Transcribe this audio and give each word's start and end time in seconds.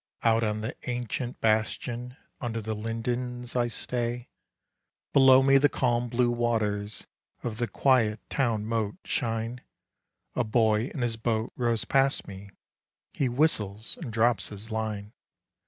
Out 0.23 0.43
on 0.43 0.61
the 0.61 0.75
ancient 0.89 1.39
bastion, 1.41 2.17
Under 2.39 2.59
the 2.59 2.73
lindens, 2.73 3.55
I 3.55 3.67
stay. 3.67 4.29
Below 5.13 5.43
me 5.43 5.59
the 5.59 5.69
calm 5.69 6.07
blue 6.07 6.31
waters 6.31 7.05
Of 7.43 7.59
the 7.59 7.67
quiet 7.67 8.19
town 8.27 8.65
moat 8.65 8.95
shine; 9.03 9.61
A 10.35 10.43
boy 10.43 10.85
in 10.87 11.01
his 11.03 11.17
boat 11.17 11.53
rows 11.55 11.85
past 11.85 12.27
me, 12.27 12.49
He 13.13 13.29
whistles 13.29 13.95
and 14.01 14.11
drops 14.11 14.49
his 14.49 14.71
line. 14.71 15.13